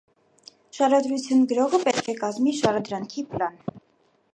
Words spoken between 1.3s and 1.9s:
գրողը